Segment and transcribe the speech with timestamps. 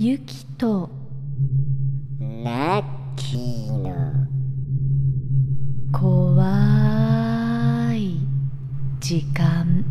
[0.00, 0.88] ゆきと。
[2.44, 2.84] ラッ
[3.16, 3.90] キーの。
[5.92, 6.46] 怖
[7.94, 8.20] い
[9.00, 9.84] 時間。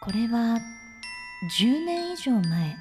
[0.00, 0.58] これは
[1.48, 2.76] 10年以上前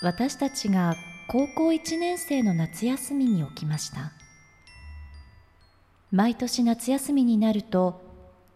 [0.00, 0.94] 私たちが
[1.28, 4.12] 高校1年生の夏休みに起きました。
[6.10, 8.00] 毎年夏休みになると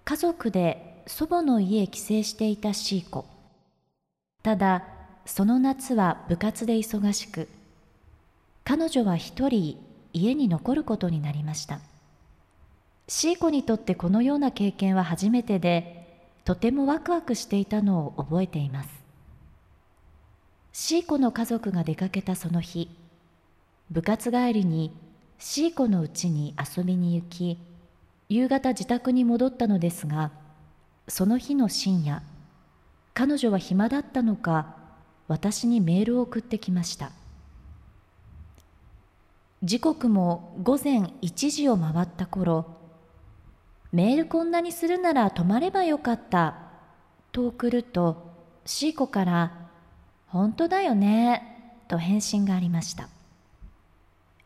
[0.06, 3.27] 家族で祖母の家へ帰省していたシーコ。
[4.42, 4.84] ただ
[5.27, 7.48] その夏は部活で忙しく
[8.64, 9.78] 彼女は一人
[10.14, 11.80] 家に残ることになりました。
[13.06, 16.03] シーコにとってこのような経験は初めてで
[16.44, 18.88] とてもワクワクしていたのを覚えています。
[20.72, 22.91] シーコの家族が出かけたその日
[23.91, 24.92] 部活帰りに
[25.38, 27.58] シーコの家に遊びに行き
[28.28, 30.32] 夕方自宅に戻ったのですが
[31.06, 32.22] その日の深夜
[33.14, 34.74] 彼女は暇だったのか
[35.28, 37.12] 私にメールを送ってきました。
[39.62, 42.66] 時刻も午前1時を回った頃
[43.95, 46.56] メールこんなにするなら泊まればよかった。
[47.31, 48.34] と送ると
[48.67, 49.69] シーコから
[50.27, 53.09] 本当だよねと返信がありました。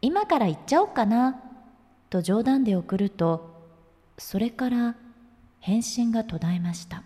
[0.02, 1.40] 今から行っちゃおうかな
[2.10, 3.50] と冗談で送ると
[4.18, 4.96] それから
[5.60, 7.04] 返信が途絶えました。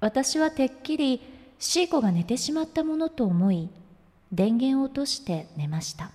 [0.00, 1.20] 私はてっきり
[1.60, 3.70] シーコが寝てしまったものと思い
[4.32, 6.10] 電源を落として寝ました。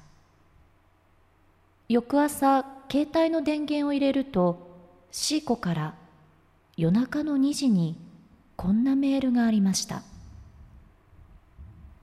[1.88, 4.68] 翌朝携帯の電源を入れると
[5.12, 5.94] シーコから
[6.78, 7.98] 夜中の2時に
[8.56, 10.04] こんなメールがありました。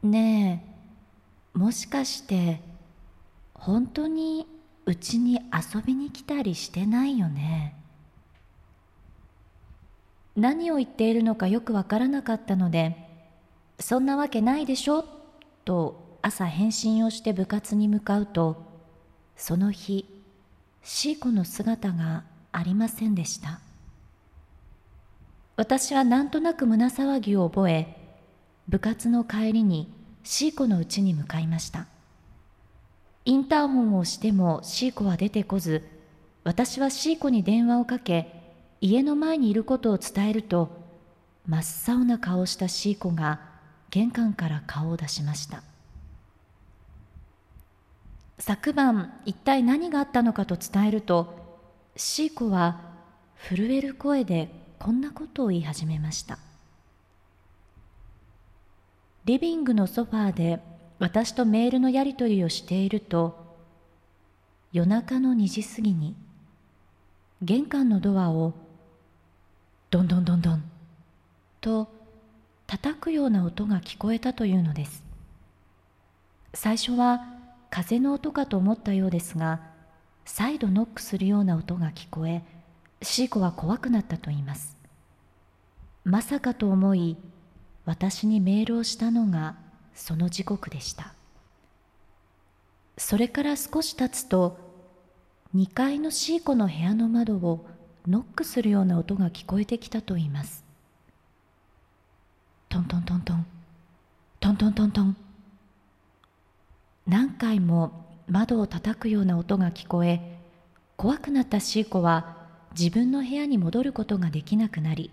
[0.03, 0.65] ね
[1.55, 2.61] えもしかして
[3.55, 4.47] 本当に
[4.84, 7.75] うちに遊びに来たりしてないよね？
[10.37, 12.97] 何を言っているのかよくわからなかったので
[13.81, 15.05] そんなわけないでしょ？
[15.65, 18.62] と朝返信をして部活に向かうと
[19.37, 20.06] その日
[20.83, 22.25] シーコの姿が
[22.56, 23.61] ありませんでした。
[25.56, 28.17] 私はなんとなく胸騒ぎを覚え
[28.67, 29.93] 部活の帰りに
[30.25, 31.87] シーコの家に向かいました。
[33.27, 35.87] インターホンをしてもシーコは出てこず
[36.44, 38.33] 私はシーコに電話をかけ
[38.81, 40.71] 家の前にいることを伝えると
[41.47, 41.59] 真
[41.93, 43.41] っ青な顔をしたシーコが
[43.91, 45.62] 玄関から顔を出しました。
[48.38, 51.46] 昨晩一体何があったのかと伝えると
[51.97, 52.81] シーコは
[53.49, 56.39] 震える声でこんなことを言い始めました。
[59.25, 60.61] リビングのソファーで
[60.99, 63.56] 私とメールのやり取りをしていると
[64.73, 66.15] 夜中の2時過ぎに
[67.43, 68.55] 玄関のドアを
[69.91, 70.62] どんどんどんどん
[71.61, 71.89] と
[72.67, 75.03] 叩くような音が聞こえたというのです。
[76.53, 77.25] 最初は
[77.71, 79.75] 風の音かと思ったようですが
[80.26, 82.42] 再度ノックするような音が聞こえ
[83.00, 84.76] シーコは怖くなったと言います。
[86.04, 87.16] まさかと思い
[87.84, 89.56] 私にメールをしたのが
[89.94, 91.14] その時刻でした。
[92.98, 94.59] それから少し経つと
[95.54, 97.66] 2階のシーコの部屋の窓を
[98.06, 100.64] ノックするような音が聞こえてきたと言います。
[102.69, 103.47] トントントントン。
[104.41, 105.16] トントントントン。
[107.06, 110.38] 何回も窓を叩くような音が聞こえ
[110.97, 112.37] 怖くなったシーコは
[112.78, 115.10] 自分の部屋に戻ることができなくなり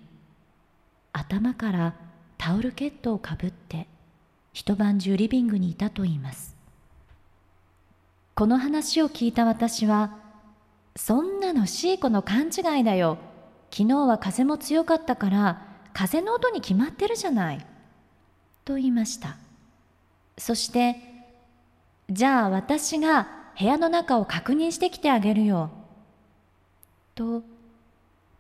[1.12, 1.94] 頭から
[2.38, 3.88] タオルケットをかぶって
[4.52, 6.56] 一晩中リビングにいたといいます。
[8.36, 10.18] この話を聞いた私は
[10.96, 13.18] そんなのシーコの勘違いだよ。
[13.72, 15.62] 昨日は風も強かったから
[15.94, 17.66] 風の音に決まってるじゃない。
[18.66, 19.38] と言いました。
[20.38, 21.13] そして
[22.10, 23.28] じゃあ私が
[23.58, 25.72] 部屋の中を確認してきてあげるよ。
[27.16, 27.44] と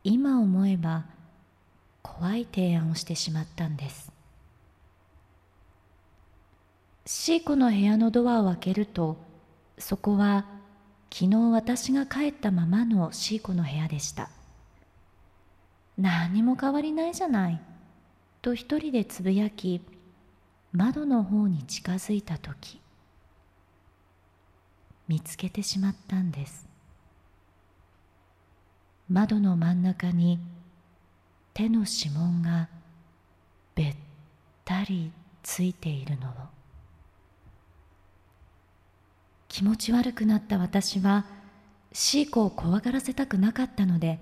[0.03, 1.05] 今思えば
[2.01, 4.11] 怖い提案をしてしまったんです。
[7.05, 9.17] シーコの部屋のドアを開けると
[9.77, 10.45] そこは
[11.13, 14.29] 昨日私が帰ったままのシーコの部屋でした。
[15.97, 17.61] 何も変わりないじゃない。
[18.41, 19.81] と一人でつぶやき
[20.73, 22.81] 窓の方に近づいた時
[25.13, 26.65] 見つけてしまったんです。
[29.07, 30.39] 窓の真ん中に
[31.53, 32.67] 手の指紋が
[33.75, 33.95] べっ
[34.65, 35.11] たり
[35.43, 36.29] ついているの。
[36.29, 36.31] を
[39.49, 41.25] 気持ち悪くなった私は
[41.91, 44.17] シーコを怖がらせたくなかったので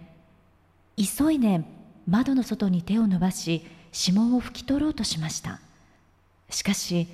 [0.98, 1.62] 急いで
[2.06, 3.66] 窓の外に手を伸ばし
[3.98, 5.62] 指紋を拭き取ろうとしました。
[6.50, 7.08] しかし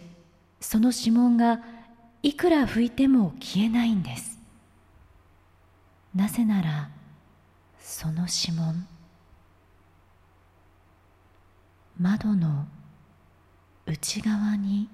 [0.60, 1.77] その指紋が
[2.24, 4.40] いくら拭いても消えないんです。
[6.16, 6.90] なぜなら
[7.80, 8.88] その指紋。
[12.00, 12.68] 窓の
[13.88, 14.90] 内側に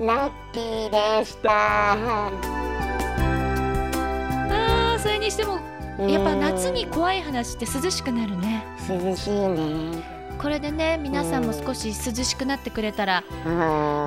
[0.01, 1.93] ラッキーでした。
[1.93, 5.59] あーそれにしても
[5.99, 8.65] やっぱ夏に怖い話って涼しくなるね。
[8.91, 10.15] うん涼しいね。
[10.39, 13.25] これでね皆さんも少し涼しくなってくれたら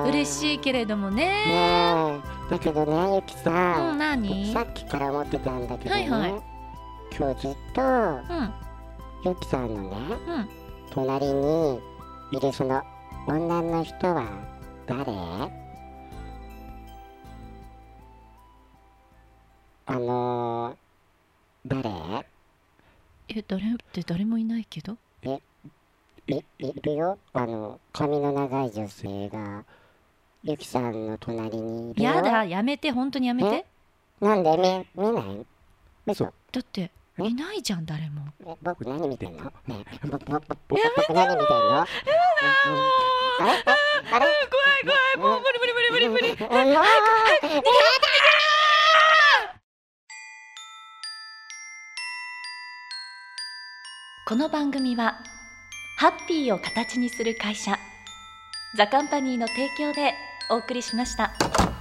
[0.06, 1.24] 嬉いしいけれどもね。
[1.24, 6.42] ねえだけどねゆきさうんん何さっきから思ってたんだけどね、はいはい。
[7.16, 8.52] 今日ずっとうん
[9.24, 9.96] ゆきさんのね
[10.28, 10.48] うん。
[10.90, 11.80] 隣に
[12.32, 12.82] いるその
[13.26, 14.26] 女の人は
[14.86, 15.04] 誰？
[19.86, 22.26] あのー、誰？
[23.28, 24.96] え誰って誰もいないけど？
[25.22, 25.38] い
[26.58, 27.18] いるよ？
[27.34, 29.64] あの髪の長い女性が
[30.50, 32.10] ゆきさんの隣にいるよ。
[32.10, 33.66] やだやめて本当にやめて。
[34.22, 34.24] え？
[34.24, 34.86] なんで？
[34.96, 35.46] 見見ない？
[36.06, 36.24] 嘘。
[36.24, 37.24] だってえ？
[37.26, 38.22] いないじゃん誰も。
[38.46, 39.44] え僕何見てんの？
[39.66, 41.68] ねえぼぼぼぼ僕何見てんの？
[41.68, 41.84] うんうん
[43.40, 43.62] あれ？
[44.14, 46.46] 怖い怖いもう無理無理無理無理無理。
[46.48, 46.76] うんうん
[54.26, 55.20] この番組は
[55.98, 57.78] ハッピーを形にする会社
[58.76, 60.12] ザカンパニーの提供で
[60.48, 61.77] お送りしました。